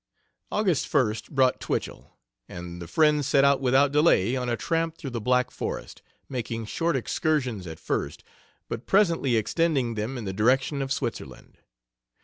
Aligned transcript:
August 0.51 0.91
1st 0.91 1.29
brought 1.29 1.59
Twichell, 1.59 2.17
and 2.49 2.81
the 2.81 2.87
friends 2.87 3.27
set 3.27 3.43
out 3.45 3.61
without 3.61 3.91
delay 3.91 4.35
on 4.35 4.49
a 4.49 4.57
tramp 4.57 4.97
through 4.97 5.11
the 5.11 5.21
Black 5.21 5.51
Forest, 5.51 6.01
making 6.27 6.65
short 6.65 6.95
excursions 6.95 7.67
at 7.67 7.79
first, 7.79 8.23
but 8.67 8.87
presently 8.87 9.35
extending 9.35 9.93
them 9.93 10.17
in 10.17 10.25
the 10.25 10.33
direction 10.33 10.81
of 10.81 10.91
Switzerland. 10.91 11.59